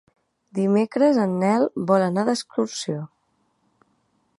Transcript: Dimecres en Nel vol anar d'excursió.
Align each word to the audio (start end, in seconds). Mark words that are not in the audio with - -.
Dimecres 0.59 1.19
en 1.25 1.37
Nel 1.43 1.67
vol 1.93 2.07
anar 2.09 2.25
d'excursió. 2.31 3.01